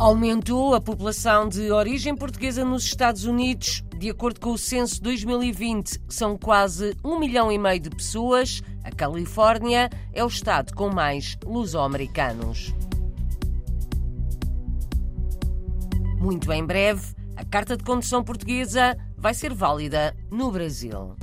Aumentou 0.00 0.76
a 0.76 0.80
população 0.80 1.48
de 1.48 1.72
origem 1.72 2.14
portuguesa 2.14 2.64
nos 2.64 2.84
Estados 2.84 3.24
Unidos. 3.24 3.82
De 3.96 4.08
acordo 4.08 4.38
com 4.38 4.52
o 4.52 4.58
censo 4.58 5.02
2020, 5.02 6.00
são 6.08 6.38
quase 6.38 6.96
um 7.04 7.18
milhão 7.18 7.50
e 7.50 7.58
meio 7.58 7.80
de 7.80 7.90
pessoas. 7.90 8.62
A 8.84 8.92
Califórnia 8.92 9.90
é 10.12 10.22
o 10.22 10.28
estado 10.28 10.72
com 10.72 10.88
mais 10.88 11.36
luso-americanos. 11.44 12.72
Muito 16.20 16.52
em 16.52 16.64
breve, 16.64 17.02
a 17.34 17.44
carta 17.44 17.76
de 17.76 17.82
condução 17.82 18.22
portuguesa 18.22 18.96
vai 19.16 19.34
ser 19.34 19.52
válida 19.52 20.16
no 20.30 20.52
Brasil. 20.52 21.16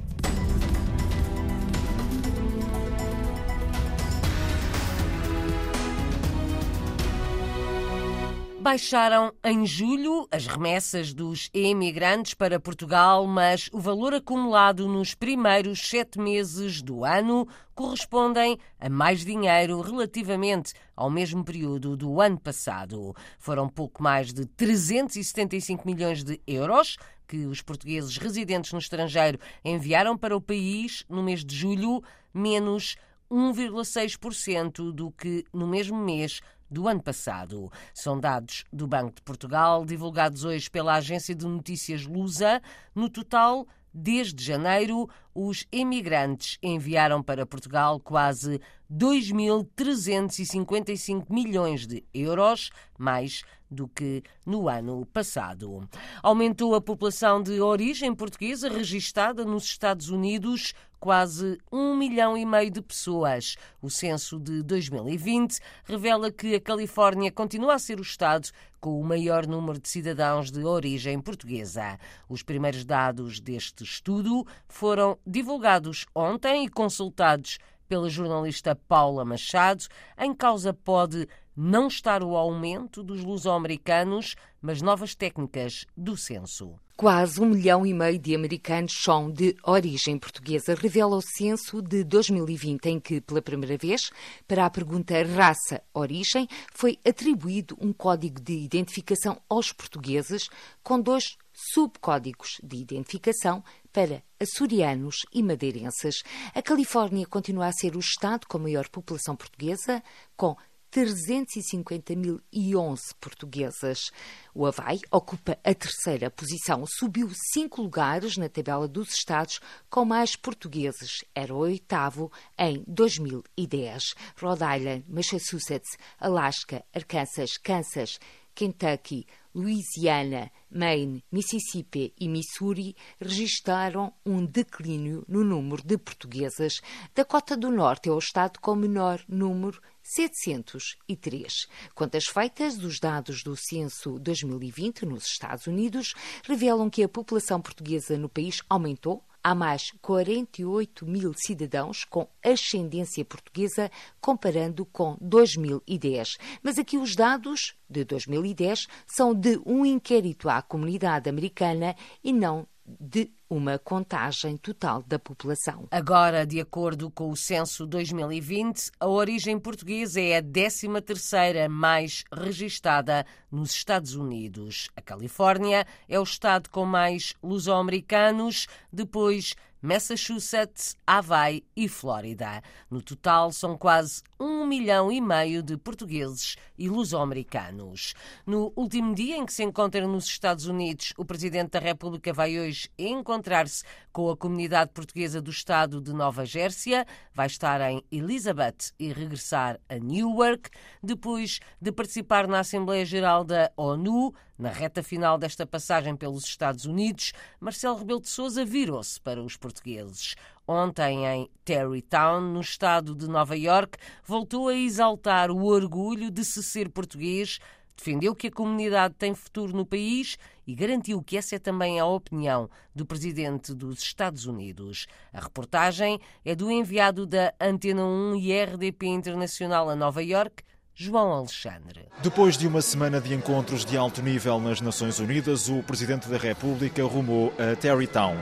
Baixaram 8.65 9.31
em 9.43 9.63
julho 9.63 10.27
as 10.31 10.47
remessas 10.47 11.13
dos 11.13 11.51
emigrantes 11.53 12.33
para 12.33 12.59
Portugal, 12.59 13.27
mas 13.27 13.69
o 13.71 13.79
valor 13.79 14.15
acumulado 14.15 14.87
nos 14.87 15.13
primeiros 15.13 15.87
sete 15.87 16.17
meses 16.17 16.81
do 16.81 17.05
ano 17.05 17.47
correspondem 17.75 18.57
a 18.79 18.89
mais 18.89 19.23
dinheiro 19.23 19.79
relativamente 19.81 20.73
ao 20.95 21.11
mesmo 21.11 21.45
período 21.45 21.95
do 21.95 22.19
ano 22.19 22.39
passado. 22.39 23.15
Foram 23.37 23.69
pouco 23.69 24.01
mais 24.01 24.33
de 24.33 24.47
375 24.47 25.85
milhões 25.85 26.23
de 26.23 26.41
euros 26.47 26.97
que 27.27 27.45
os 27.45 27.61
portugueses 27.61 28.17
residentes 28.17 28.73
no 28.73 28.79
estrangeiro 28.79 29.39
enviaram 29.63 30.17
para 30.17 30.35
o 30.35 30.41
país 30.41 31.05
no 31.07 31.21
mês 31.21 31.45
de 31.45 31.55
julho, 31.55 32.01
menos 32.33 32.95
1,6% 33.29 34.91
do 34.91 35.11
que 35.11 35.45
no 35.53 35.67
mesmo 35.67 35.97
mês 35.97 36.41
do 36.75 36.87
ano 36.89 37.01
passado. 37.01 37.71
São 37.93 38.19
dados 38.19 38.65
do 38.71 38.85
Banco 38.85 39.15
de 39.15 39.21
Portugal, 39.21 39.85
divulgados 39.85 40.43
hoje 40.43 40.69
pela 40.69 40.95
agência 40.95 41.33
de 41.33 41.45
notícias 41.45 42.05
Lusa. 42.05 42.61
No 42.93 43.09
total, 43.09 43.65
desde 43.93 44.43
janeiro, 44.43 45.09
os 45.33 45.65
emigrantes 45.71 46.57
enviaram 46.61 47.23
para 47.23 47.45
Portugal 47.45 47.97
quase 47.97 48.59
2.355 48.91 51.27
milhões 51.29 51.87
de 51.87 52.03
euros, 52.13 52.71
mais 52.99 53.43
do 53.69 53.87
que 53.87 54.23
no 54.45 54.67
ano 54.67 55.05
passado. 55.07 55.87
Aumentou 56.21 56.75
a 56.75 56.81
população 56.81 57.41
de 57.41 57.59
origem 57.59 58.13
portuguesa 58.13 58.69
registada 58.69 59.43
nos 59.43 59.65
Estados 59.65 60.09
Unidos 60.09 60.73
quase 61.05 61.59
um 61.71 61.95
milhão 61.95 62.35
e 62.35 62.43
meio 62.45 62.71
de 62.71 62.81
pessoas. 62.81 63.55
O 63.79 63.91
censo 63.91 64.39
de 64.39 64.63
2020 64.63 65.59
revela 65.83 66.31
que 66.31 66.55
a 66.55 66.59
Califórnia 66.59 67.31
continua 67.31 67.75
a 67.75 67.79
ser 67.79 67.99
o 67.99 68.01
estado 68.01 68.49
com 68.79 68.99
o 68.99 69.03
maior 69.03 69.45
número 69.45 69.79
de 69.79 69.87
cidadãos 69.87 70.49
de 70.49 70.63
origem 70.63 71.19
portuguesa. 71.19 71.99
Os 72.27 72.41
primeiros 72.41 72.83
dados 72.83 73.39
deste 73.39 73.83
estudo 73.83 74.47
foram 74.67 75.17
divulgados 75.25 76.07
ontem 76.15 76.65
e 76.65 76.69
consultados 76.69 77.59
pela 77.87 78.09
jornalista 78.09 78.75
Paula 78.75 79.23
Machado. 79.23 79.85
Em 80.17 80.33
causa 80.33 80.73
pode 80.73 81.27
não 81.55 81.87
estar 81.87 82.21
o 82.21 82.35
aumento 82.35 83.01
dos 83.01 83.23
luso-americanos, 83.23 84.35
mas 84.61 84.81
novas 84.81 85.15
técnicas 85.15 85.85
do 85.95 86.17
censo. 86.17 86.75
Quase 86.97 87.41
um 87.41 87.45
milhão 87.45 87.85
e 87.85 87.93
meio 87.93 88.17
de 88.17 88.33
americanos 88.33 88.93
são 89.03 89.29
de 89.29 89.55
origem 89.63 90.17
portuguesa, 90.17 90.75
revela 90.75 91.17
o 91.17 91.21
censo 91.21 91.81
de 91.81 92.03
2020, 92.03 92.85
em 92.85 92.99
que, 92.99 93.19
pela 93.19 93.41
primeira 93.41 93.77
vez, 93.77 94.09
para 94.47 94.65
a 94.65 94.69
pergunta 94.69 95.13
raça-origem, 95.23 96.47
foi 96.73 96.97
atribuído 97.05 97.77
um 97.81 97.91
código 97.91 98.39
de 98.39 98.53
identificação 98.53 99.41
aos 99.49 99.73
portugueses 99.73 100.47
com 100.81 100.99
dois 100.99 101.37
subcódigos 101.53 102.57
de 102.63 102.77
identificação 102.77 103.63
para 103.91 104.23
açorianos 104.39 105.17
e 105.33 105.41
madeirenses. 105.41 106.23
A 106.53 106.61
Califórnia 106.61 107.25
continua 107.25 107.67
a 107.67 107.73
ser 107.73 107.95
o 107.95 107.99
estado 107.99 108.45
com 108.47 108.59
maior 108.59 108.89
população 108.89 109.35
portuguesa, 109.35 110.03
com 110.35 110.55
350.011 110.95 112.99
portuguesas. 113.19 114.11
O 114.53 114.65
Havaí 114.65 115.01
ocupa 115.11 115.59
a 115.61 115.73
terceira 115.73 116.31
posição, 116.31 116.85
subiu 116.87 117.29
cinco 117.51 117.81
lugares 117.81 118.37
na 118.37 118.47
tabela 118.47 118.87
dos 118.87 119.09
estados 119.09 119.59
com 119.89 120.05
mais 120.05 120.37
portugueses. 120.37 121.25
Era 121.35 121.53
o 121.53 121.57
oitavo 121.57 122.31
em 122.57 122.81
2010. 122.87 124.13
Rhode 124.37 124.63
Island, 124.63 125.03
Massachusetts, 125.09 125.97
Alaska, 126.17 126.85
Arkansas, 126.93 127.57
Kansas, 127.57 128.17
Kentucky, 128.53 129.27
Louisiana, 129.55 130.51
Maine, 130.69 131.23
Mississippi 131.31 132.13
e 132.19 132.27
Missouri 132.27 132.93
registraram 133.17 134.13
um 134.25 134.45
declínio 134.45 135.23
no 135.29 135.45
número 135.45 135.81
de 135.81 135.97
portuguesas. 135.97 136.81
Dakota 137.15 137.55
do 137.55 137.71
Norte 137.71 138.09
é 138.09 138.11
o 138.11 138.19
estado 138.19 138.59
com 138.59 138.75
menor 138.75 139.23
número 139.29 139.81
703. 140.03 141.67
Quantas 141.95 142.25
feitas, 142.25 142.77
os 142.83 142.99
dados 142.99 143.43
do 143.43 143.55
censo 143.55 144.19
2020 144.19 145.05
nos 145.05 145.25
Estados 145.25 145.67
Unidos 145.67 146.13
revelam 146.43 146.89
que 146.89 147.01
a 147.01 147.09
população 147.09 147.61
portuguesa 147.61 148.17
no 148.17 148.27
país 148.27 148.61
aumentou 148.69 149.23
há 149.45 149.53
mais 149.53 149.91
48 150.01 151.05
mil 151.05 151.31
cidadãos 151.35 152.03
com 152.03 152.27
ascendência 152.43 153.23
portuguesa, 153.23 153.91
comparando 154.19 154.83
com 154.87 155.15
2010. 155.21 156.37
Mas 156.63 156.79
aqui 156.79 156.97
os 156.97 157.15
dados 157.15 157.75
de 157.87 158.03
2010 158.03 158.87
são 159.05 159.35
de 159.35 159.61
um 159.63 159.85
inquérito 159.85 160.49
à 160.49 160.63
comunidade 160.63 161.29
americana 161.29 161.95
e 162.23 162.33
não 162.33 162.67
de 162.99 163.31
uma 163.49 163.77
contagem 163.77 164.57
total 164.57 165.03
da 165.03 165.19
população. 165.19 165.87
Agora, 165.91 166.45
de 166.45 166.59
acordo 166.59 167.11
com 167.11 167.29
o 167.29 167.35
censo 167.35 167.85
2020, 167.85 168.91
a 168.99 169.07
origem 169.07 169.59
portuguesa 169.59 170.19
é 170.19 170.37
a 170.37 170.43
13ª 170.43 171.67
mais 171.69 172.23
registada 172.31 173.25
nos 173.51 173.71
Estados 173.71 174.15
Unidos. 174.15 174.89
A 174.95 175.01
Califórnia 175.01 175.85
é 176.09 176.19
o 176.19 176.23
estado 176.23 176.69
com 176.69 176.85
mais 176.85 177.33
luso-americanos, 177.41 178.67
depois 178.91 179.55
Massachusetts, 179.85 180.97
Hawaii 181.05 181.63
e 181.75 181.87
Flórida. 181.87 182.59
No 182.89 183.03
total, 183.03 183.51
são 183.51 183.77
quase 183.77 184.23
um 184.39 184.65
milhão 184.65 185.11
e 185.11 185.21
meio 185.21 185.61
de 185.61 185.77
portugueses 185.77 186.55
e 186.75 186.89
luso-americanos. 186.89 188.15
No 188.47 188.73
último 188.75 189.13
dia 189.13 189.37
em 189.37 189.45
que 189.45 189.53
se 189.53 189.63
encontra 189.63 190.07
nos 190.07 190.25
Estados 190.25 190.65
Unidos, 190.65 191.13
o 191.17 191.23
Presidente 191.23 191.69
da 191.71 191.79
República 191.79 192.33
vai 192.33 192.59
hoje 192.59 192.89
encontrar-se 192.97 193.83
com 194.11 194.27
a 194.31 194.35
comunidade 194.35 194.91
portuguesa 194.91 195.39
do 195.39 195.51
estado 195.51 196.01
de 196.01 196.11
Nova 196.13 196.45
Gércia. 196.45 197.05
Vai 197.31 197.45
estar 197.45 197.79
em 197.81 198.03
Elizabeth 198.11 198.91
e 198.97 199.13
regressar 199.13 199.79
a 199.87 199.99
Newark, 199.99 200.71
depois 201.03 201.59
de 201.79 201.91
participar 201.91 202.47
na 202.47 202.61
Assembleia 202.61 203.05
Geral 203.05 203.43
da 203.43 203.71
ONU. 203.77 204.33
Na 204.57 204.69
reta 204.69 205.03
final 205.03 205.37
desta 205.37 205.65
passagem 205.65 206.15
pelos 206.15 206.45
Estados 206.45 206.85
Unidos, 206.85 207.33
Marcelo 207.59 207.97
Rebelo 207.97 208.21
de 208.21 208.29
Sousa 208.29 208.63
virou-se 208.63 209.19
para 209.19 209.43
os 209.43 209.57
portugueses. 209.57 210.35
Ontem, 210.65 211.25
em 211.25 211.49
Terrytown, 211.65 212.39
no 212.39 212.61
estado 212.61 213.13
de 213.13 213.27
Nova 213.27 213.57
York, 213.57 213.97
voltou 214.23 214.69
a 214.69 214.73
exaltar 214.73 215.51
o 215.51 215.65
orgulho 215.65 216.31
de 216.31 216.45
se 216.45 216.63
ser 216.63 216.89
português, 216.89 217.59
defendeu 217.97 218.33
que 218.33 218.47
a 218.47 218.51
comunidade 218.51 219.15
tem 219.15 219.35
futuro 219.35 219.75
no 219.75 219.85
país 219.85 220.37
e 220.65 220.73
garantiu 220.73 221.21
que 221.21 221.35
essa 221.35 221.57
é 221.57 221.59
também 221.59 221.99
a 221.99 222.05
opinião 222.05 222.69
do 222.95 223.05
presidente 223.05 223.73
dos 223.73 223.99
Estados 223.99 224.45
Unidos. 224.45 225.05
A 225.33 225.41
reportagem 225.41 226.17
é 226.45 226.55
do 226.55 226.71
enviado 226.71 227.25
da 227.25 227.53
Antena 227.59 228.05
1 228.05 228.35
e 228.37 228.63
RDP 228.63 229.07
Internacional 229.07 229.89
a 229.89 229.95
Nova 229.97 230.23
York, 230.23 230.63
João 230.97 231.33
Alexandre. 231.33 232.05
Depois 232.23 232.57
de 232.57 232.65
uma 232.67 232.81
semana 232.81 233.19
de 233.19 233.33
encontros 233.33 233.83
de 233.83 233.97
alto 233.97 234.21
nível 234.21 234.61
nas 234.61 234.79
Nações 234.79 235.19
Unidas, 235.19 235.67
o 235.67 235.83
Presidente 235.83 236.29
da 236.29 236.37
República 236.37 237.03
rumou 237.03 237.53
a 237.59 237.75
Terrytown. 237.75 238.37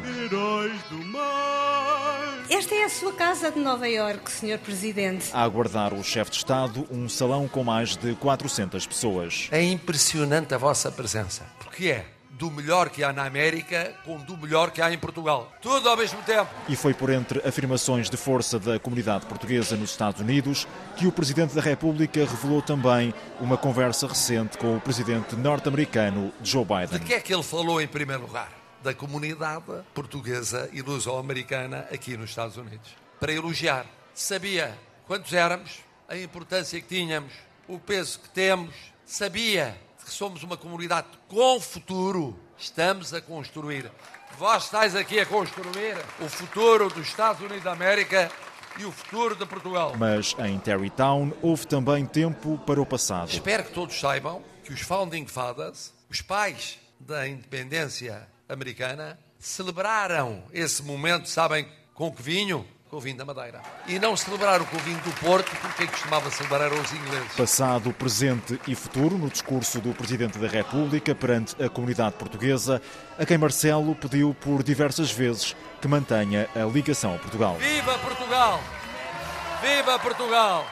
Esta 2.47 2.75
é 2.75 2.83
a 2.83 2.89
sua 2.89 3.11
casa 3.13 3.51
de 3.51 3.59
Nova 3.59 3.87
York, 3.87 4.31
Sr. 4.31 4.59
Presidente. 4.59 5.31
A 5.33 5.41
aguardar 5.41 5.95
o 5.95 6.03
chefe 6.03 6.29
de 6.29 6.37
Estado, 6.37 6.87
um 6.91 7.09
salão 7.09 7.47
com 7.47 7.63
mais 7.63 7.97
de 7.97 8.13
400 8.13 8.85
pessoas. 8.85 9.47
É 9.51 9.63
impressionante 9.63 10.53
a 10.53 10.57
vossa 10.59 10.91
presença. 10.91 11.43
Porque 11.57 11.87
é 11.87 12.05
do 12.33 12.49
melhor 12.49 12.89
que 12.89 13.03
há 13.03 13.13
na 13.13 13.25
América 13.25 13.93
com 14.03 14.17
do 14.17 14.35
melhor 14.35 14.71
que 14.71 14.81
há 14.81 14.91
em 14.91 14.97
Portugal. 14.97 15.51
Tudo 15.61 15.87
ao 15.87 15.95
mesmo 15.95 16.21
tempo. 16.23 16.49
E 16.67 16.75
foi 16.75 16.93
por 16.93 17.09
entre 17.09 17.39
afirmações 17.47 18.09
de 18.09 18.17
força 18.17 18.59
da 18.59 18.79
comunidade 18.79 19.25
portuguesa 19.25 19.75
nos 19.75 19.91
Estados 19.91 20.19
Unidos 20.19 20.67
que 20.97 21.05
o 21.05 21.11
Presidente 21.11 21.53
da 21.53 21.61
República 21.61 22.19
revelou 22.21 22.61
também 22.61 23.13
uma 23.39 23.57
conversa 23.57 24.07
recente 24.07 24.57
com 24.57 24.75
o 24.75 24.81
Presidente 24.81 25.35
norte-americano 25.35 26.33
Joe 26.43 26.65
Biden. 26.65 26.99
De 26.99 27.05
que 27.05 27.13
é 27.13 27.19
que 27.19 27.33
ele 27.33 27.43
falou 27.43 27.79
em 27.81 27.87
primeiro 27.87 28.23
lugar? 28.23 28.51
Da 28.81 28.93
comunidade 28.93 29.63
portuguesa 29.93 30.69
e 30.73 30.81
luso-americana 30.81 31.87
aqui 31.91 32.17
nos 32.17 32.31
Estados 32.31 32.57
Unidos. 32.57 32.95
Para 33.19 33.31
elogiar. 33.31 33.85
Sabia 34.13 34.77
quantos 35.07 35.33
éramos, 35.33 35.79
a 36.07 36.17
importância 36.17 36.79
que 36.81 36.87
tínhamos, 36.87 37.31
o 37.67 37.79
peso 37.79 38.19
que 38.19 38.29
temos. 38.29 38.75
Sabia 39.05 39.75
que 40.03 40.11
somos 40.11 40.43
uma 40.43 40.57
comunidade 40.57 41.07
com 41.27 41.59
futuro. 41.59 42.37
Estamos 42.57 43.13
a 43.13 43.21
construir. 43.21 43.91
Vós 44.37 44.65
estáis 44.65 44.95
aqui 44.95 45.19
a 45.19 45.25
construir 45.25 45.97
o 46.19 46.29
futuro 46.29 46.89
dos 46.89 47.07
Estados 47.07 47.41
Unidos 47.41 47.63
da 47.63 47.71
América 47.71 48.31
e 48.79 48.85
o 48.85 48.91
futuro 48.91 49.35
de 49.35 49.45
Portugal. 49.45 49.93
Mas 49.97 50.35
em 50.39 50.59
Terrytown 50.59 51.31
houve 51.41 51.67
também 51.67 52.05
tempo 52.05 52.57
para 52.65 52.81
o 52.81 52.85
passado. 52.85 53.29
Espero 53.29 53.63
que 53.63 53.71
todos 53.71 53.99
saibam 53.99 54.41
que 54.63 54.73
os 54.73 54.81
Founding 54.81 55.27
Fathers, 55.27 55.93
os 56.09 56.21
pais 56.21 56.79
da 56.99 57.27
independência 57.27 58.27
americana, 58.47 59.19
celebraram 59.37 60.43
esse 60.51 60.81
momento, 60.81 61.29
sabem 61.29 61.67
com 61.93 62.11
que 62.11 62.21
vinho? 62.21 62.65
Com 62.93 62.97
o 62.97 63.01
vinho 63.01 63.17
da 63.17 63.25
Madeira. 63.25 63.59
E 63.87 63.97
não 63.97 64.15
celebraram 64.15 64.63
com 64.65 64.77
o 64.77 64.79
vinho 64.81 64.99
do 64.99 65.11
Porto, 65.13 65.49
porque 65.63 65.87
costumava 65.87 66.29
celebrar 66.29 66.71
os 66.71 66.93
ingleses. 66.93 67.35
Passado, 67.35 67.91
presente 67.91 68.61
e 68.67 68.75
futuro, 68.75 69.17
no 69.17 69.31
discurso 69.31 69.81
do 69.81 69.95
Presidente 69.95 70.37
da 70.37 70.47
República 70.47 71.15
perante 71.15 71.55
a 71.59 71.67
comunidade 71.67 72.13
portuguesa, 72.17 72.79
a 73.17 73.25
quem 73.25 73.35
Marcelo 73.35 73.95
pediu 73.95 74.35
por 74.35 74.61
diversas 74.61 75.11
vezes 75.11 75.55
que 75.81 75.87
mantenha 75.87 76.47
a 76.55 76.65
ligação 76.65 77.15
a 77.15 77.17
Portugal. 77.17 77.57
Viva 77.57 77.97
Portugal! 77.97 78.59
Viva 79.59 79.97
Portugal! 79.97 80.65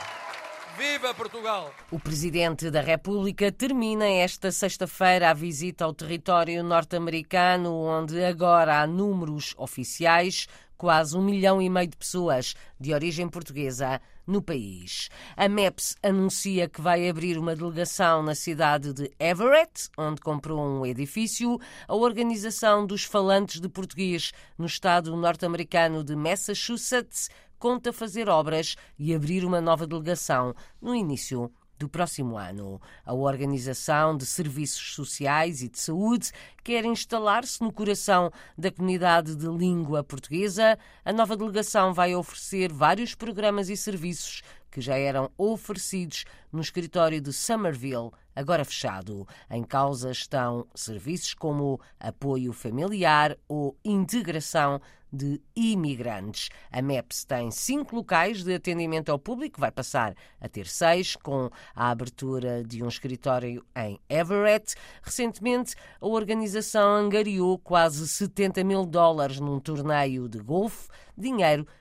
Viva 0.77 1.13
Portugal! 1.15 1.73
O 1.89 1.99
Presidente 1.99 2.69
da 2.69 2.81
República 2.81 3.51
termina 3.51 4.07
esta 4.07 4.51
sexta-feira 4.51 5.31
a 5.31 5.33
visita 5.33 5.85
ao 5.85 5.93
território 5.93 6.63
norte-americano, 6.63 7.73
onde 7.73 8.23
agora 8.23 8.79
há 8.79 8.85
números 8.87 9.55
oficiais 9.57 10.47
quase 10.81 11.15
um 11.15 11.21
milhão 11.21 11.61
e 11.61 11.69
meio 11.69 11.89
de 11.89 11.95
pessoas 11.95 12.55
de 12.79 12.91
origem 12.91 13.29
portuguesa 13.29 14.01
no 14.25 14.41
país. 14.41 15.09
A 15.37 15.47
MEPS 15.47 15.95
anuncia 16.01 16.67
que 16.67 16.81
vai 16.81 17.07
abrir 17.07 17.37
uma 17.37 17.55
delegação 17.55 18.23
na 18.23 18.33
cidade 18.33 18.91
de 18.91 19.11
Everett, 19.19 19.91
onde 19.95 20.19
comprou 20.19 20.59
um 20.59 20.83
edifício. 20.83 21.59
A 21.87 21.93
Organização 21.93 22.83
dos 22.83 23.03
Falantes 23.03 23.61
de 23.61 23.69
Português 23.69 24.31
no 24.57 24.65
estado 24.65 25.15
norte-americano 25.15 26.03
de 26.03 26.15
Massachusetts 26.15 27.29
conta 27.59 27.93
fazer 27.93 28.27
obras 28.27 28.75
e 28.97 29.13
abrir 29.13 29.45
uma 29.45 29.61
nova 29.61 29.85
delegação 29.85 30.55
no 30.81 30.95
início 30.95 31.51
do 31.81 31.89
próximo 31.89 32.37
ano. 32.37 32.79
A 33.03 33.13
Organização 33.13 34.15
de 34.15 34.25
Serviços 34.25 34.93
Sociais 34.93 35.61
e 35.61 35.69
de 35.69 35.79
Saúde 35.79 36.31
quer 36.63 36.85
instalar-se 36.85 37.61
no 37.61 37.73
coração 37.73 38.31
da 38.55 38.71
comunidade 38.71 39.35
de 39.35 39.47
língua 39.47 40.03
portuguesa. 40.03 40.77
A 41.03 41.11
nova 41.11 41.35
delegação 41.35 41.93
vai 41.93 42.15
oferecer 42.15 42.71
vários 42.71 43.15
programas 43.15 43.67
e 43.67 43.75
serviços 43.75 44.43
que 44.71 44.81
já 44.81 44.97
eram 44.97 45.29
oferecidos 45.37 46.23
no 46.51 46.61
escritório 46.61 47.19
de 47.19 47.33
Somerville, 47.33 48.11
agora 48.35 48.65
fechado. 48.65 49.27
Em 49.49 49.63
causa 49.63 50.09
estão 50.09 50.65
serviços 50.73 51.33
como 51.33 51.79
apoio 51.99 52.53
familiar 52.53 53.37
ou 53.47 53.77
integração 53.83 54.81
de 55.11 55.41
imigrantes. 55.55 56.49
A 56.71 56.81
MEPS 56.81 57.25
tem 57.25 57.51
cinco 57.51 57.97
locais 57.97 58.43
de 58.43 58.53
atendimento 58.53 59.11
ao 59.11 59.19
público, 59.19 59.59
vai 59.59 59.71
passar 59.71 60.15
a 60.39 60.47
ter 60.47 60.65
seis, 60.67 61.15
com 61.15 61.49
a 61.75 61.89
abertura 61.89 62.63
de 62.63 62.81
um 62.81 62.87
escritório 62.87 63.65
em 63.75 63.99
Everett. 64.09 64.75
Recentemente, 65.01 65.75
a 65.99 66.07
organização 66.07 66.93
angariou 66.93 67.59
quase 67.59 68.07
70 68.07 68.63
mil 68.63 68.85
dólares 68.85 69.39
num 69.39 69.59
torneio 69.59 70.29
de 70.29 70.39
golfe, 70.39 70.87
dinheiro 71.17 71.65
que 71.65 71.71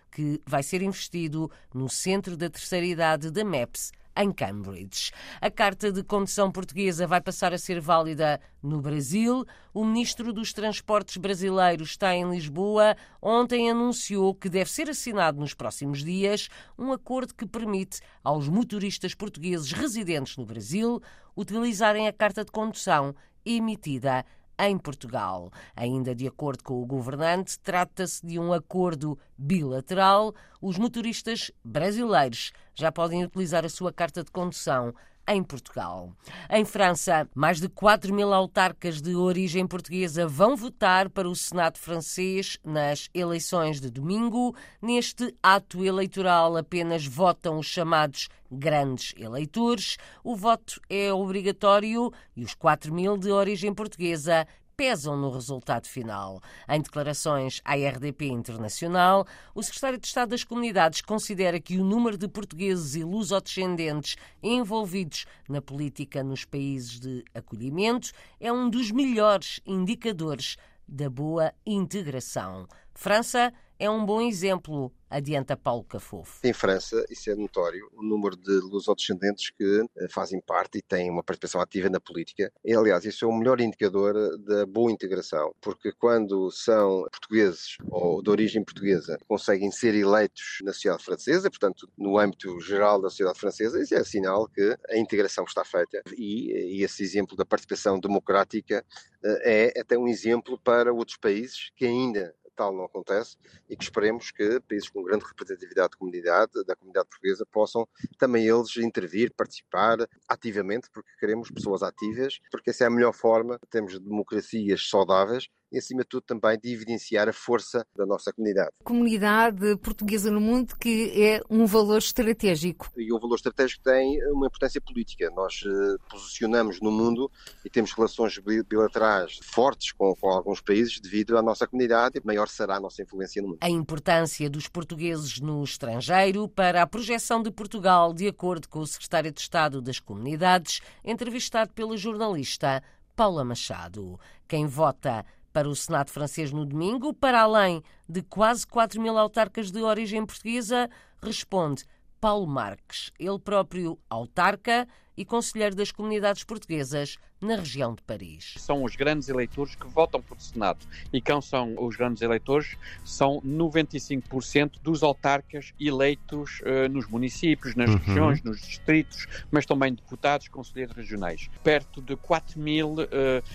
vai 0.47 0.63
ser 0.63 0.83
investido 0.83 1.51
no 1.75 1.89
Centro 1.89 2.37
da 2.37 2.51
Terceira 2.51 2.87
Idade 2.87 3.31
da 3.31 3.45
MEPS 3.45 3.93
em 4.17 4.33
Cambridge. 4.33 5.13
A 5.41 5.51
carta 5.51 5.91
de 5.91 6.03
condução 6.03 6.51
portuguesa 6.51 7.07
vai 7.07 7.21
passar 7.21 7.55
a 7.55 7.59
ser 7.59 7.81
válida 7.81 8.41
no 8.63 8.81
Brasil. 8.81 9.47
O 9.73 9.85
ministro 9.85 10.33
dos 10.33 10.53
Transportes 10.53 11.17
brasileiro 11.17 11.83
está 11.83 12.15
em 12.15 12.29
Lisboa. 12.29 12.97
Ontem 13.23 13.71
anunciou 13.71 14.35
que 14.35 14.49
deve 14.49 14.71
ser 14.71 14.91
assinado 14.91 15.41
nos 15.41 15.55
próximos 15.55 16.05
dias 16.05 16.49
um 16.79 16.93
acordo 16.93 17.35
que 17.35 17.47
permite 17.47 18.01
aos 18.23 18.49
motoristas 18.49 19.15
portugueses 19.15 19.73
residentes 19.73 20.37
no 20.37 20.45
Brasil 20.45 21.01
utilizarem 21.37 22.07
a 22.09 22.13
carta 22.13 22.45
de 22.45 22.51
condução 22.51 23.15
emitida 23.45 24.25
em 24.69 24.77
Portugal. 24.77 25.51
Ainda 25.75 26.15
de 26.15 26.27
acordo 26.27 26.65
com 26.65 26.83
o 26.83 26.87
governante, 26.87 27.59
trata-se 27.61 28.27
de 28.27 28.39
um 28.39 28.53
acordo 28.53 29.19
bilateral. 29.37 30.35
Os 30.61 30.77
motoristas 30.77 31.51
brasileiros 31.65 32.53
já 32.75 32.91
podem 32.91 33.25
utilizar 33.25 33.65
a 33.65 33.69
sua 33.69 33.93
carta 33.93 34.25
de 34.25 34.31
condução 34.31 34.95
em 35.31 35.45
Portugal. 35.45 36.13
Em 36.51 36.65
França, 36.65 37.29
mais 37.35 37.61
de 37.61 37.69
4 37.69 38.13
mil 38.13 38.35
autarcas 38.35 39.01
de 39.01 39.15
origem 39.15 39.65
portuguesa 39.65 40.27
vão 40.27 40.57
votar 40.57 41.09
para 41.09 41.29
o 41.29 41.37
Senado 41.37 41.79
francês 41.79 42.59
nas 42.65 43.09
eleições 43.15 43.81
de 43.81 43.89
domingo. 43.91 44.55
Neste 44.83 45.33
ato 45.41 45.85
eleitoral 45.85 46.57
apenas 46.57 47.07
votam 47.07 47.59
os 47.59 47.67
chamados 47.67 48.29
grandes 48.51 49.15
eleitores. 49.17 49.97
O 50.25 50.35
voto 50.35 50.81
é 50.91 51.13
obrigatório 51.13 52.13
e 52.37 52.43
os 52.43 52.55
4 52.55 52.93
mil 52.93 53.17
de 53.17 53.31
origem 53.31 53.73
portuguesa 53.73 54.47
pesam 54.81 55.15
no 55.15 55.31
resultado 55.31 55.87
final. 55.87 56.41
Em 56.67 56.81
declarações 56.81 57.61
à 57.67 57.75
RDP 57.75 58.29
Internacional, 58.29 59.27
o 59.55 59.63
secretário 59.63 59.99
de 59.99 60.07
Estado 60.07 60.31
das 60.31 60.43
Comunidades 60.43 61.03
considera 61.03 61.61
que 61.61 61.77
o 61.77 61.85
número 61.85 62.17
de 62.17 62.27
portugueses 62.27 62.95
e 62.95 63.05
lusodescendentes 63.05 64.17
envolvidos 64.43 65.27
na 65.47 65.61
política 65.61 66.25
nos 66.25 66.47
países 66.47 66.99
de 66.99 67.23
acolhimento 67.35 68.11
é 68.41 68.51
um 68.51 68.71
dos 68.71 68.91
melhores 68.91 69.61
indicadores 69.67 70.57
da 70.89 71.11
boa 71.11 71.53
integração. 71.67 72.67
França 72.95 73.53
é 73.79 73.91
um 73.91 74.07
bom 74.07 74.23
exemplo, 74.23 74.91
adianta 75.11 75.57
Paulo 75.57 75.85
Cafofo. 75.85 76.41
Em 76.45 76.53
França, 76.53 77.05
isso 77.11 77.31
é 77.31 77.35
notório, 77.35 77.91
o 77.95 78.03
número 78.03 78.37
de 78.37 78.53
lusodescendentes 78.61 79.51
que 79.51 79.85
eh, 79.99 80.09
fazem 80.09 80.41
parte 80.41 80.79
e 80.79 80.83
têm 80.83 81.11
uma 81.11 81.23
participação 81.23 81.61
ativa 81.61 81.91
na 81.91 82.01
política. 82.01 82.53
E, 82.65 82.73
aliás, 82.73 83.05
isso 83.05 83.25
é 83.25 83.29
o 83.29 83.37
melhor 83.37 83.61
indicador 83.61 84.15
da 84.39 84.65
boa 84.65 84.93
integração, 84.93 85.53
porque 85.61 85.93
quando 85.93 86.51
são 86.51 87.03
portugueses 87.11 87.77
ou 87.91 88.23
de 88.23 88.31
origem 88.31 88.63
portuguesa 88.63 89.19
conseguem 89.27 89.71
ser 89.71 89.95
eleitos 89.95 90.59
na 90.63 90.73
sociedade 90.73 91.05
francesa, 91.05 91.51
portanto, 91.51 91.91
no 91.99 92.19
âmbito 92.19 92.61
geral 92.61 93.03
da 93.03 93.11
sociedade 93.11 93.39
francesa, 93.39 93.83
isso 93.83 93.95
é 93.95 94.05
sinal 94.05 94.47
que 94.49 94.77
a 94.89 94.97
integração 94.97 95.45
está 95.45 95.65
feita. 95.65 96.03
E, 96.17 96.79
e 96.79 96.85
esse 96.85 97.03
exemplo 97.03 97.37
da 97.37 97.45
participação 97.45 97.99
democrática 97.99 98.85
eh, 99.25 99.73
é 99.75 99.81
até 99.81 99.99
um 99.99 100.07
exemplo 100.07 100.59
para 100.59 100.93
outros 100.93 101.17
países 101.17 101.71
que 101.77 101.85
ainda 101.85 102.35
tal 102.61 102.75
não 102.75 102.85
acontece 102.85 103.39
e 103.71 103.75
que 103.75 103.85
esperemos 103.85 104.31
que 104.31 104.61
países 104.61 104.91
com 104.91 105.03
grande 105.03 105.25
representatividade 105.25 105.89
da 105.89 105.97
comunidade, 105.97 106.65
da 106.67 106.77
comunidade 106.77 107.09
portuguesa, 107.09 107.47
possam 107.51 107.89
também 108.19 108.47
eles 108.47 108.77
intervir, 108.77 109.33
participar 109.35 110.07
ativamente, 110.29 110.91
porque 110.93 111.09
queremos 111.19 111.51
pessoas 111.51 111.83
ativas, 111.83 112.39
porque 112.51 112.69
essa 112.69 112.85
é 112.85 112.87
a 112.87 112.91
melhor 112.91 113.15
forma, 113.15 113.59
temos 113.71 113.99
democracias 113.99 114.91
saudáveis 114.91 115.49
e, 115.73 115.79
acima 115.79 116.03
de 116.03 116.09
tudo, 116.09 116.23
também 116.23 116.59
de 116.59 116.73
evidenciar 116.73 117.29
a 117.29 117.33
força 117.33 117.87
da 117.97 118.07
nossa 118.07 118.33
comunidade. 118.33 118.71
Comunidade 118.85 119.77
portuguesa 119.79 120.31
no 120.31 120.41
mundo 120.41 120.75
que 120.77 121.13
é 121.23 121.41
um 121.49 121.67
valor 121.67 121.99
estratégico. 121.99 122.91
E 122.97 123.13
o 123.13 123.19
valor 123.19 123.37
estratégico 123.37 123.83
tem 123.83 124.21
uma 124.33 124.47
importância 124.47 124.81
política. 124.81 125.31
Nós 125.31 125.63
uh, 125.63 125.99
posicionamos 126.11 126.81
no 126.81 126.91
mundo 126.91 127.31
e 127.65 127.71
temos 127.71 127.93
relações 127.93 128.39
bilaterais 128.39 129.39
fortes 129.43 129.93
com, 129.93 130.15
com 130.17 130.29
alguns 130.29 130.61
países 130.61 131.01
devido 131.01 131.37
à 131.37 131.43
nossa 131.43 131.67
comunidade 131.67 132.19
e 132.19 132.27
maior 132.27 132.49
será 132.49 132.77
a 132.77 132.81
nossa 132.81 133.03
influência 133.03 133.43
no 133.43 133.49
mundo. 133.49 133.59
A 133.61 133.69
importância 133.69 134.49
dos 134.49 134.69
portugueses 134.69 135.41
no 135.41 135.63
estrangeiro 135.63 136.49
para 136.49 136.83
a 136.83 136.87
projeção 136.87 137.43
de 137.43 137.51
Portugal, 137.51 138.13
de 138.13 138.27
acordo 138.27 138.69
com 138.69 138.81
o 138.81 138.87
secretário 138.87 139.33
de 139.33 139.41
Estado 139.41 139.81
das 139.81 139.99
Comunidades, 139.99 140.81
entrevistado 141.05 141.73
pela 141.73 141.97
jornalista 141.97 142.83
Paula 143.15 143.45
Machado. 143.45 144.19
Quem 144.49 144.67
vota 144.67 145.25
para 145.53 145.69
o 145.69 145.75
Senado 145.75 146.11
francês 146.11 146.53
no 146.53 146.65
domingo, 146.65 147.13
para 147.13 147.43
além 147.43 147.83
de 148.09 148.23
quase 148.23 148.67
4 148.67 149.01
mil 149.01 149.19
autarcas 149.19 149.71
de 149.71 149.83
origem 149.83 150.25
portuguesa, 150.25 150.89
responde 151.23 151.85
Paulo 152.21 152.47
Marques, 152.47 153.11
ele 153.19 153.39
próprio 153.39 153.99
autarca 154.09 154.87
e 155.21 155.25
conselheiro 155.27 155.77
das 155.77 155.93
comunidades 155.93 156.45
portuguesas 156.45 157.19
na 157.43 157.57
região 157.57 157.95
de 157.95 158.03
Paris. 158.03 158.55
São 158.57 158.83
os 158.83 158.97
grandes 158.97 159.29
eleitores 159.29 159.75
que 159.75 159.87
votam 159.87 160.23
por 160.23 160.41
Senado. 160.41 160.87
E 161.13 161.21
quem 161.21 161.41
são 161.43 161.75
os 161.79 161.95
grandes 161.95 162.23
eleitores? 162.23 162.75
São 163.05 163.39
95% 163.43 164.81
dos 164.83 165.03
autarcas 165.03 165.75
eleitos 165.79 166.61
uh, 166.61 166.89
nos 166.91 167.07
municípios, 167.07 167.75
nas 167.75 167.91
uhum. 167.91 167.97
regiões, 167.99 168.43
nos 168.43 168.63
distritos, 168.63 169.27
mas 169.51 169.67
também 169.67 169.93
deputados, 169.93 170.49
conselheiros 170.49 170.97
regionais. 170.97 171.51
Perto 171.63 172.01
de 172.01 172.17
4 172.17 172.59
mil 172.59 172.95
uh, 172.95 173.07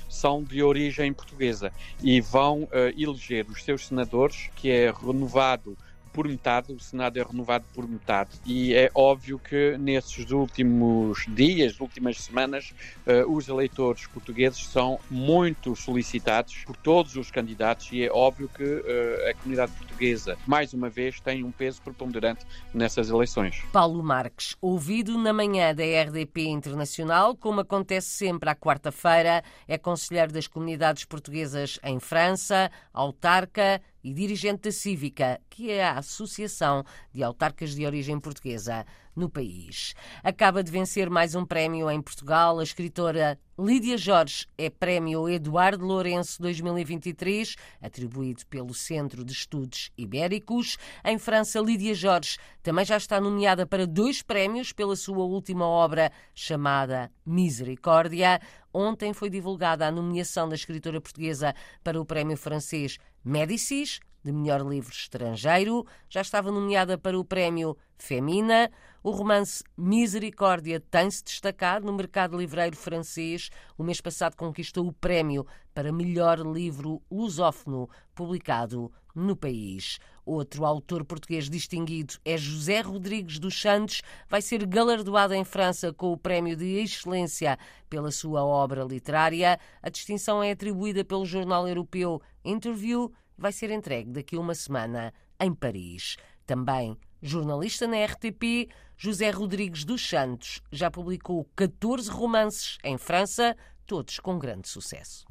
são 0.07 0.43
de 0.43 0.62
origem 0.62 1.13
portuguesa 1.13 1.74
e 2.01 2.22
vão 2.22 2.63
uh, 2.63 2.69
eleger 2.95 3.48
os 3.50 3.63
seus 3.63 3.88
senadores, 3.88 4.51
que 4.55 4.69
é 4.69 4.91
renovado 4.91 5.75
por 6.15 6.29
metade, 6.29 6.72
o 6.72 6.79
Senado 6.79 7.19
é 7.19 7.24
renovado 7.24 7.65
por 7.74 7.86
metade. 7.86 8.39
E 8.45 8.74
é 8.74 8.89
óbvio 8.95 9.38
que 9.38 9.77
nesses 9.77 10.31
últimos 10.31 11.25
dias, 11.27 11.77
últimas 11.81 12.19
semanas, 12.19 12.74
uh, 13.05 13.29
os 13.29 13.50
eleitores 13.50 14.07
portugueses 14.07 14.65
são 14.65 14.98
muito 15.12 15.75
solicitados 15.75 16.63
por 16.65 16.77
todos 16.77 17.17
os 17.17 17.29
candidatos 17.29 17.89
e 17.91 18.05
é 18.05 18.10
óbvio 18.10 18.48
que 18.48 18.63
uh, 18.63 19.29
a 19.29 19.34
comunidade 19.34 19.74
portuguesa, 19.74 20.38
mais 20.48 20.74
uma 20.74 20.89
vez, 20.89 21.19
tem 21.19 21.43
um 21.43 21.51
peso 21.51 21.81
preponderante 21.81 22.45
nessas 22.74 23.10
eleições. 23.10 23.62
Paulo 23.74 24.01
Marques, 24.01 24.55
ouvido 24.62 25.17
na 25.17 25.34
manhã 25.34 25.75
da 25.75 25.84
RDP 25.84 26.45
Internacional, 26.45 27.36
como 27.36 27.60
acontece 27.60 28.07
sempre 28.07 28.50
à 28.50 28.55
quarta-feira, 28.55 29.43
é 29.67 29.77
conselheiro 29.77 30.31
das 30.31 30.48
comunidades 30.48 31.03
portuguesas 31.03 31.77
em 31.84 32.00
França, 32.00 32.72
autarca 32.93 33.81
e 34.06 34.14
dirigente 34.14 34.62
da 34.62 34.72
Cívica, 34.72 35.42
que 35.50 35.72
é 35.72 35.84
a 35.84 35.98
Associação 35.98 36.86
de 37.12 37.24
Autarcas 37.24 37.74
de 37.74 37.88
Origem 37.88 38.20
Portuguesa 38.20 38.86
no 39.15 39.29
país. 39.29 39.93
Acaba 40.24 40.63
de 40.63 40.72
vencer 40.72 41.10
mais 41.10 41.36
um 41.36 41.45
prémio 41.45 41.89
em 41.89 42.01
Portugal. 42.01 42.60
A 42.60 42.63
escritora 42.63 43.39
Lídia 43.57 43.98
Jorge 43.98 44.45
é 44.57 44.69
Prémio 44.69 45.29
Eduardo 45.29 45.86
Lourenço 45.86 46.41
2023, 46.41 47.55
atribuído 47.81 48.45
pelo 48.48 48.74
Centro 48.74 49.24
de 49.24 49.31
Estudos 49.31 49.91
Ibéricos. 49.98 50.77
Em 51.05 51.17
França, 51.17 51.62
Lídia 51.62 51.93
Jorge 51.93 52.38
também 52.62 52.84
já 52.84 52.98
está 52.98 53.22
nomeada 53.22 53.65
para 53.65 53.88
dois 53.88 54.22
prémios 54.22 54.74
pela 54.74 54.95
sua 54.95 55.24
última 55.24 55.65
obra 55.65 56.12
chamada 56.34 57.10
Misericórdia. 57.25 58.41
Ontem 58.74 59.13
foi 59.13 59.29
divulgada 59.29 59.88
a 59.88 59.91
nomeação 59.91 60.50
da 60.50 60.55
escritora 60.55 61.00
portuguesa 61.00 61.55
para 61.81 62.00
o 62.00 62.05
prémio 62.05 62.36
francês 62.36 62.98
Médicis, 63.24 64.01
de 64.25 64.32
melhor 64.32 64.62
livro 64.62 64.91
estrangeiro. 64.91 65.86
Já 66.10 66.22
estava 66.22 66.51
nomeada 66.51 66.98
para 66.98 67.17
o 67.17 67.24
prémio 67.24 67.77
Femina. 67.96 68.72
O 69.03 69.12
romance 69.12 69.63
Misericórdia 69.77 70.79
tem-se 70.79 71.24
destacado 71.24 71.86
no 71.86 71.94
mercado 71.94 72.36
livreiro 72.36 72.75
francês. 72.75 73.51
O 73.77 73.84
mês 73.84 74.01
passado 74.01 74.36
conquistou 74.36 74.88
o 74.88 74.94
prémio 74.94 75.46
para 75.75 75.94
melhor 75.94 76.39
livro 76.39 77.03
lusófono 77.10 77.88
publicado 78.15 78.91
no 79.13 79.36
país. 79.36 80.00
Outro 80.25 80.65
autor 80.65 81.05
português 81.05 81.48
distinguido 81.48 82.15
é 82.25 82.36
José 82.36 82.82
Rodrigues 82.82 83.38
dos 83.38 83.62
Santos. 83.62 84.01
Vai 84.27 84.41
ser 84.41 84.65
galardoado 84.65 85.36
em 85.36 85.44
França 85.44 85.94
com 85.94 86.12
o 86.12 86.17
Prémio 86.17 86.55
de 86.55 86.79
Excelência 86.79 87.60
pela 87.88 88.10
sua 88.10 88.44
obra 88.44 88.84
literária. 88.84 89.60
A 89.84 89.89
distinção 89.89 90.41
é 90.41 90.50
atribuída 90.50 91.05
pelo 91.05 91.27
jornal 91.27 91.67
europeu 91.67 92.20
Interview. 92.44 93.13
Vai 93.38 93.51
ser 93.51 93.70
entregue 93.72 94.12
daqui 94.12 94.36
a 94.36 94.39
uma 94.39 94.56
semana 94.56 95.13
em 95.39 95.54
Paris. 95.54 96.18
Também 96.46 96.98
jornalista 97.22 97.88
na 97.88 98.04
RTP, 98.06 98.70
José 98.98 99.30
Rodrigues 99.32 99.84
dos 99.84 100.08
Santos 100.08 100.62
já 100.72 100.89
publicou 100.89 101.50
14 101.56 102.10
romances 102.10 102.77
em 102.84 102.98
França, 102.98 103.58
todos 103.86 104.20
com 104.20 104.38
grande 104.38 104.68
sucesso. 104.68 105.25